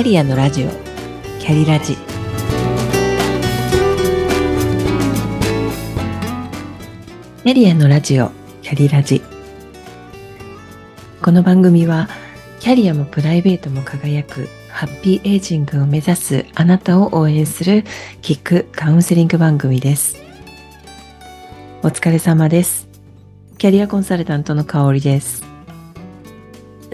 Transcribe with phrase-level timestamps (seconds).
[0.00, 0.70] キャリアのラジオ。
[1.40, 1.94] キャリラジ。
[7.44, 8.30] キャリアのラジオ。
[8.62, 9.20] キャリラジ。
[11.20, 12.08] この番組は
[12.60, 17.84] キャリアもプライベートも輝くハッピーエイジングを目指すあなたを応援する
[18.22, 20.16] キックカウンセリング番組です。
[21.82, 22.88] お疲れ様です。
[23.58, 25.49] キャリアコンサルタントの香りです。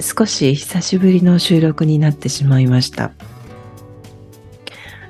[0.00, 3.12] 少し久しぶりの収録になってしまいました。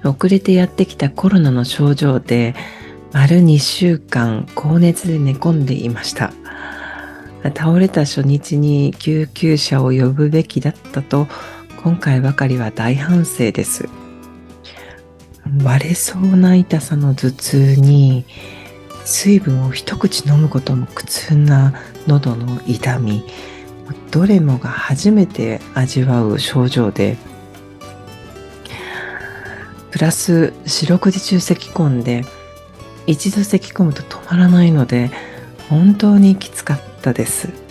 [0.05, 2.55] 遅れてやってきたコロナの症状で
[3.13, 6.33] 丸2週間高熱で寝込んでいました。
[7.55, 11.29] 倒れた初日に救急車を呼ぶべきだったと
[11.83, 13.89] 今回ばかりは大反省です。
[15.63, 18.25] 割れそうな痛さの頭痛に
[19.05, 21.73] 水分を一口飲むことも苦痛な
[22.07, 23.25] 喉の痛み。
[24.11, 27.17] どれもが初めて味わう症状で
[29.91, 32.25] プラス四六時中咳き込んで
[33.07, 35.11] 一度咳き込むと止まらないので
[35.69, 37.67] 本当にきつかったです。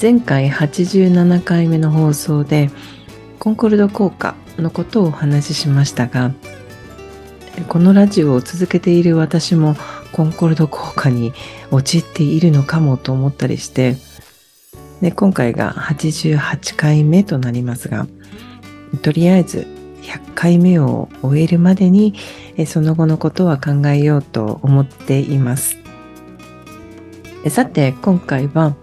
[0.00, 2.70] 前回87回目の放送で
[3.38, 6.32] コンコルド効果のことをお話ししましたが
[7.68, 9.76] このラジオを続けている私も
[10.12, 11.32] コンコルド効果に
[11.70, 13.96] 陥っているのかもと思ったりして
[15.00, 18.06] で今回が88回目となりますが
[19.02, 19.66] とりあえず
[20.02, 22.14] 100回目を終えるまでに
[22.66, 25.76] その後のことは考えようと思っています。
[27.50, 28.74] さて今回は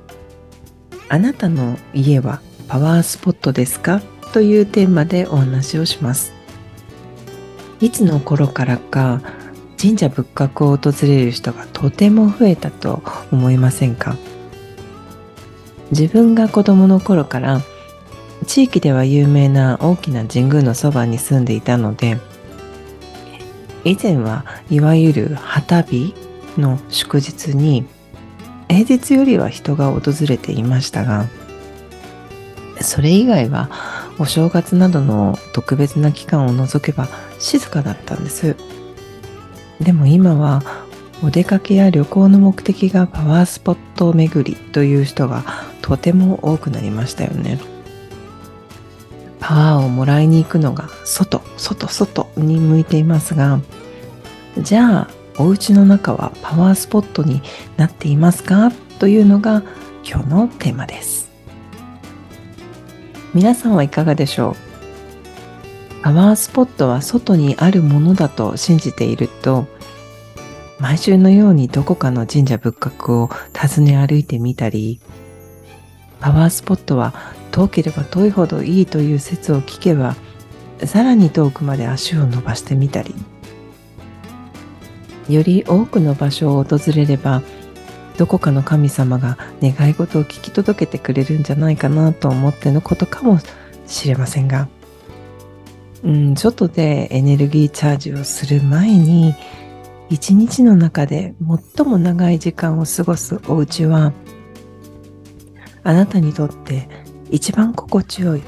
[1.09, 4.01] あなたの家はパワースポットですか？
[4.33, 6.33] というテーマでお話をします。
[7.81, 9.21] いつの頃からか
[9.81, 14.15] 神社仏閣を訪れる人がとても増えたと思いませんか？
[15.97, 17.61] 自分が子供の頃から
[18.45, 22.17] 地域では有名な大きな神宮のそばに住んでいたので
[23.85, 26.13] 以前はいわゆる旗日
[26.57, 27.85] の祝日に
[28.67, 31.29] 平日よりは人が訪れていましたが
[32.81, 33.69] それ以外は
[34.19, 37.07] お正月などの特別な期間を除けば
[37.39, 38.55] 静かだったんです。
[39.79, 40.61] でも今は
[41.23, 47.59] お出かけや旅行の目的がパワースポット巡りという人がとても多くなりましたよね。
[49.39, 53.59] パワーをもらいに行くのが外、外、外に向いていますが、
[54.57, 55.07] じゃあ、
[55.37, 57.43] お家の中はパワースポットに
[57.77, 58.71] なっていますか？
[58.97, 59.61] というのが
[60.03, 61.29] 今日のテーマです。
[63.35, 64.55] 皆さんはいかがでしょ
[66.01, 66.01] う？
[66.01, 69.67] パワースポットは外にあるものだと信じていると、
[70.79, 74.99] 毎週のようにどこかの神社仏閣を訪ね歩いてみたり、
[76.19, 77.13] パワースポットは
[77.51, 80.15] 遠ければ遠いほどいいという説を聞けば
[80.85, 83.13] さらに遠くまで足を伸ばしてみたり
[85.29, 87.41] より多くの場所を訪れれば
[88.17, 93.39] どこかの神様が願い事を聞き届けてくれるんじゃないかなと思ってのことかも
[93.87, 94.67] しれませんが、
[96.03, 99.35] うん、外でエネルギーチャージをする前に
[100.09, 101.33] 一日の中で
[101.75, 104.13] 最も長い時間を過ごすお家は
[105.85, 106.89] あなたにとって
[107.29, 108.41] 一番心地よい。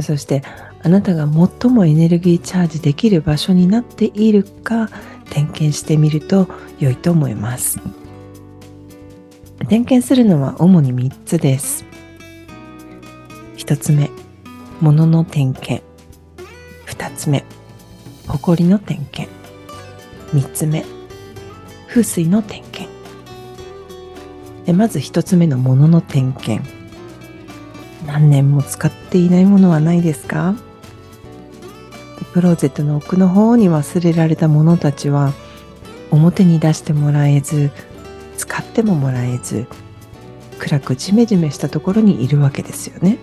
[0.00, 0.42] そして
[0.82, 4.88] あなたが最もエネルギーチャージできる場所になっているか
[5.30, 6.48] 点検してみると
[6.78, 7.80] 良いと思います。
[9.68, 11.84] 点検するのは主に3つです。
[13.56, 14.10] 1つ目
[14.80, 15.82] 物の点検。
[16.86, 17.44] 2つ目
[18.26, 19.28] 埃の点検。
[20.32, 20.84] 3つ目
[21.88, 22.87] 風水の点検。
[24.72, 26.68] まず一つ目のものの点検。
[28.06, 30.54] 何年も使っていないものはないですか？
[32.32, 35.32] クローゼットの奥の方に忘れられたものたちは
[36.10, 37.70] 表に出してもらえず
[38.36, 39.66] 使ってももらえず
[40.58, 43.18] 暗くジメジメしたところにいるわけですよね。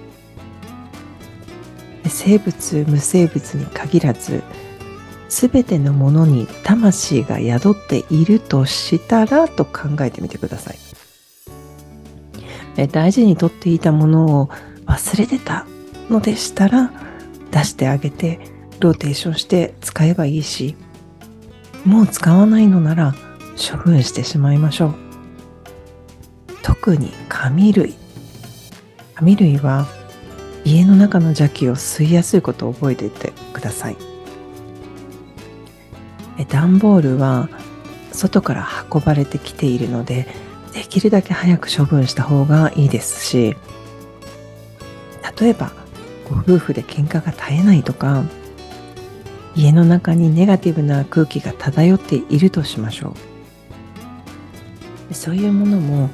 [2.08, 4.44] 生物無生物に限らず
[5.30, 10.78] 全てのものに魂が宿っているとしたらと考えてみてください。
[12.76, 14.50] 大事にとっていたものを
[14.86, 15.66] 忘れてた
[16.10, 16.92] のでしたら
[17.52, 18.40] 出してあげて
[18.80, 20.76] ローテーションして使えばいいし
[21.86, 23.16] もう使わないのなら
[23.56, 24.96] 処分してしまいましょう。
[26.62, 27.94] 特に紙類。
[29.14, 29.88] 紙類は
[30.66, 33.98] 家の中の邪気を吸いやすいことを覚えていてください。
[36.50, 37.50] 段ボールは
[38.12, 40.28] 外から運ばれてきているので
[40.76, 43.56] できるだけ早く処分した方がいいですし
[45.40, 45.72] 例えば
[46.30, 48.26] ご夫婦で喧嘩が絶えないとか
[49.56, 53.16] 家の中にネガティブな空気が漂っているとしましょ
[55.10, 55.14] う。
[55.14, 56.10] そういうものも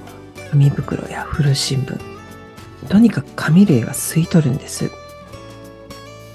[0.51, 1.99] 紙袋や古新聞
[2.87, 4.91] とにかく紙類は吸い取るんです。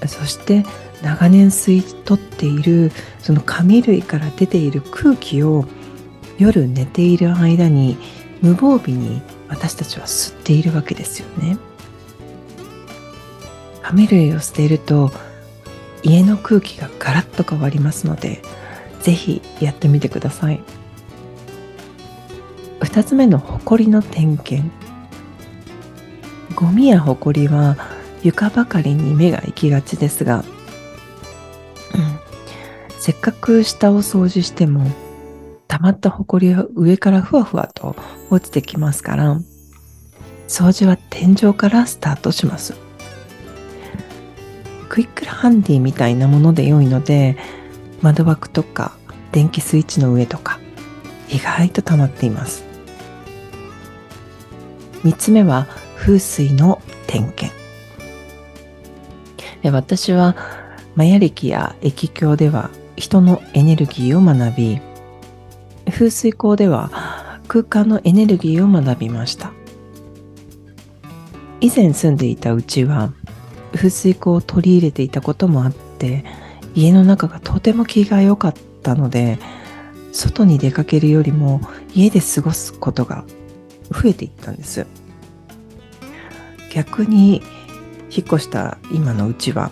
[0.05, 0.65] そして
[1.01, 5.65] 長年吸い取っているその紙類から出ている空気を
[6.37, 7.97] 夜寝ている間に
[8.41, 11.57] 無防備に私たちは吸っているわけですよね。
[13.81, 15.11] 紙類を捨てると
[16.03, 18.41] 家の空気がガラッと変わりますので
[19.01, 20.61] ぜひやってみてください。
[22.81, 24.69] 2つ目の埃の点検。
[26.55, 27.77] ゴミや埃は
[28.23, 30.43] 床ばかりに目が行きがちですが、
[31.93, 32.19] うん、
[32.99, 34.91] せっかく下を掃除しても
[35.77, 37.95] 溜まった埃は上からふわふわと
[38.31, 39.39] 落ちてきますから
[40.47, 42.73] 掃除は天井からスタートします。
[44.89, 47.37] クイックルハンディみたいなもので良いので
[48.01, 48.97] 窓枠とか
[49.31, 50.59] 電気スイッチの上とか
[51.29, 52.63] 意外と溜まっています。
[55.03, 57.55] 3つ目は風水の点検。
[59.63, 60.35] 私は
[60.95, 64.86] マヤ暦や液鏡では人のエネルギーを学び
[65.97, 69.51] 風水校では空間のエネルギーを学びました。
[71.59, 73.11] 以前住んでいたうちは
[73.73, 76.23] 風水口を取り入れていたこともあって
[76.75, 78.53] 家の中がとても気が良かっ
[78.83, 79.39] たので
[80.11, 81.61] 外に出かけるよりも
[81.95, 83.25] 家で過ごすことが
[83.89, 84.85] 増えていったんです。
[86.71, 87.41] 逆に
[88.11, 89.71] 引っ越した今のうちは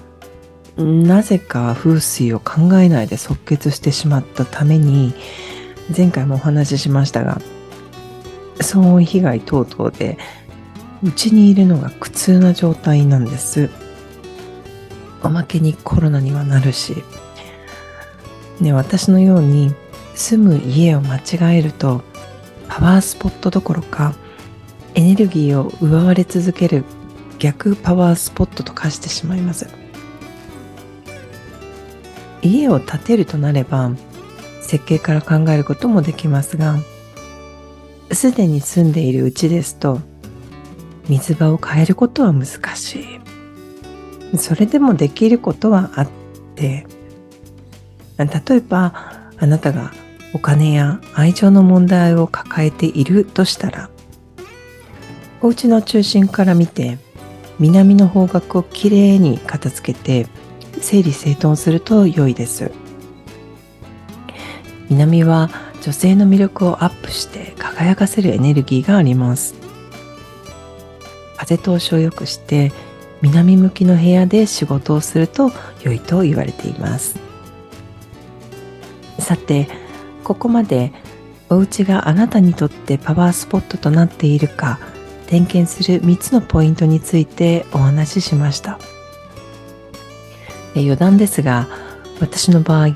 [0.76, 5.14] なぜか風水を考えないで即決してしまったために
[5.96, 7.42] 前回もお話ししましたが
[8.58, 10.18] 騒音被害等々で
[11.04, 13.70] うちにいるのが苦痛な状態なんです。
[15.26, 17.04] おまけにコロナにはなるし、
[18.62, 19.74] ね、私のように
[20.14, 22.04] 住む家を間違えると
[22.68, 24.14] パワースポットどころか
[24.94, 26.86] エネルギーを奪われ続ける
[27.40, 29.68] 逆パワースポットと化してしまいます
[32.44, 33.92] 家を建てるとなれば
[34.66, 36.78] 設計から考えることもできますが
[38.12, 40.00] すでに住んでいるうちですと
[41.08, 43.26] 水場を変えることは難しい。
[44.38, 46.10] それでもできることはあっ
[46.56, 46.86] て
[48.18, 49.92] 例えばあなたが
[50.34, 53.90] お金や愛情の問題を抱えているとしたら
[55.42, 56.98] お家の中心から見て
[57.60, 60.28] 南の方角をきれいに片付けて
[60.82, 62.72] 整理整頓すると良いです。
[64.90, 65.50] 南は
[65.82, 69.56] 女性の魅力をアップして輝かせるエネルギーがあります。
[71.38, 72.72] 風通しを良くして
[73.22, 75.52] 南向きの部屋で仕事をすると
[75.84, 77.20] 良いと言われています。
[79.20, 79.68] さて
[80.24, 80.92] ここまで
[81.50, 84.80] お家があなたにとってパワースポットとなっているか
[85.28, 88.80] 点検する3つのポイントについてお話ししました。
[90.76, 91.68] 余談ですが
[92.20, 92.90] 私の場合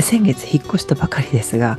[0.00, 1.78] 先月引っ越したばかりですが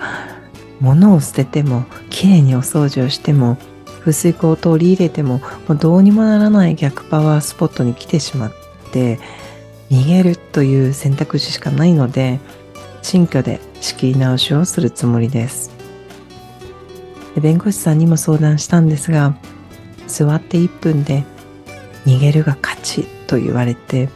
[0.80, 3.58] 物を捨ててもきれいにお掃除をしても
[4.00, 8.54] 風水口を取り入れてももうどうにもならない逆パワースポットに来てしまっ
[8.92, 9.20] て
[9.90, 12.40] 逃げるという選択肢しかないので
[13.02, 15.72] 新居で仕切り直しをするつもりです。
[17.36, 19.36] で弁護士さんにも相談したんですが
[20.08, 21.24] 座って1分で
[22.06, 24.10] 逃げるが勝ちと言われて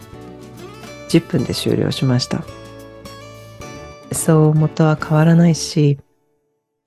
[1.10, 2.43] 10分で終了しました。
[4.13, 6.00] そう元は変わらないし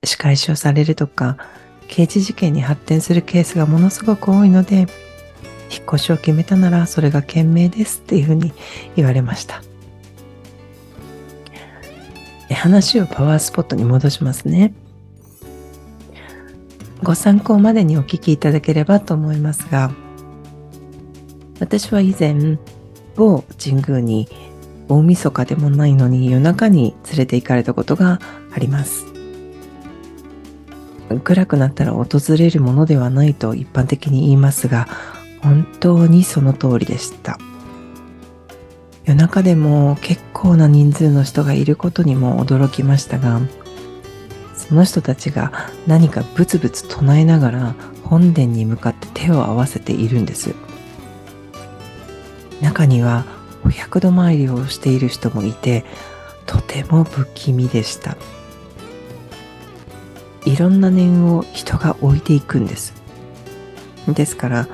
[0.05, 1.37] 仕返しをされるとか
[1.89, 4.87] 刑事事件に発展するケースがものすごく多いので
[5.71, 8.53] 引っ越しを決めたならそれが賢明ですっていうふうに
[8.95, 9.63] 言われました。
[12.55, 14.73] 話をパワースポットに戻しますね。
[17.03, 19.91] ご参考までにお聞きいただければと思いますが
[21.61, 22.59] 私は以前
[23.15, 24.29] 某神宮に
[24.89, 28.21] 大晦日でもないのに夜中に連れて行かれたことが
[28.53, 29.05] あります。
[31.23, 34.89] 暗くなったら訪れるものではないと一般的に言いますが
[35.41, 37.39] 本当にその通りでした。
[39.05, 43.41] 夜中でも結構な人数の人がいることにも驚きましたが
[44.57, 45.53] その人たちが
[45.87, 50.55] 何かブツブツ唱えながら本殿に向かって手を合わせているんです。
[52.61, 53.25] 中には
[53.67, 55.85] お百度参りをしている人もいて
[56.47, 58.17] とても不気味でした。
[60.45, 62.95] いろんな念を人が置いていくんです。
[64.07, 64.69] ですから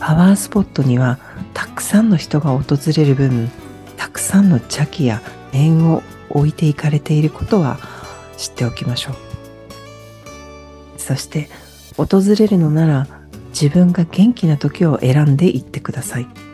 [0.00, 1.18] パワースポットには
[1.52, 3.50] たくさんの人が訪れる分
[3.98, 5.20] たくさんの邪気や
[5.52, 7.78] 念を置いていかれていることは
[8.38, 9.14] 知っておきましょう。
[10.96, 11.50] そして
[11.98, 13.06] 訪れるのなら
[13.50, 16.47] 自分が元気な時を選んで行ってください。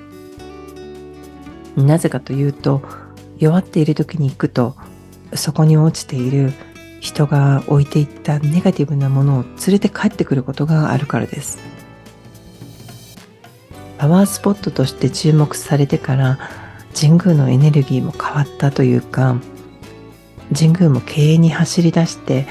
[1.77, 2.83] なぜかというと
[3.39, 4.77] 弱っている時に行くと
[5.35, 6.53] そこに落ちている
[7.01, 11.59] 人が置いていったネガティブなものを連れて帰ってくることがあるからです。
[13.99, 16.39] パワースポットとして注目されてから
[16.99, 19.37] 神宮のエネルギーも変わったというか
[20.55, 22.47] 神宮も経営に走り出して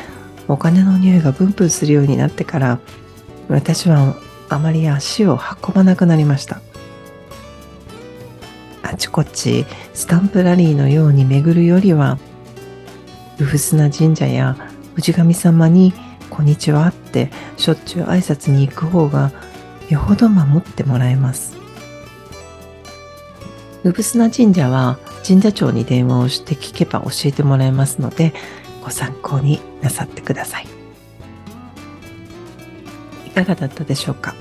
[0.47, 2.79] お金の匂いがブンブンするようになってから
[3.49, 4.15] 私は
[4.49, 5.37] あまり足を
[5.67, 6.61] 運ばなくなりました。
[8.93, 12.19] あちこちスタンプラリーのように巡るよりは
[13.39, 14.55] うふすな神社や
[14.95, 15.93] 氏神様に
[16.29, 19.31] 「こんにちは」ってしょっちゅう挨拶に行く方が
[19.89, 21.57] よほど守ってもらえます。
[23.83, 28.31] うぶすな神社は神社長に電話をして聞けば教えてもらえますので
[28.83, 30.67] ご参考になさってください。
[33.25, 34.35] いかがだったでしょうか？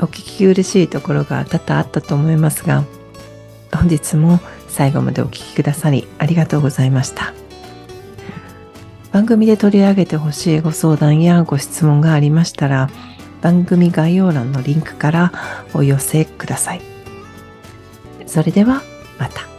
[0.00, 2.84] お聞き苦しいところが多々あったと思いますが
[3.72, 7.32] 本日も最後までお聴きくださりありがとうございました
[9.12, 12.90] 番組で取り上げてほしいご相談やご質問がありましたら
[13.40, 15.32] 番組概要欄のリンクから
[15.74, 16.80] お寄せください。
[18.26, 18.82] それでは
[19.18, 19.57] また。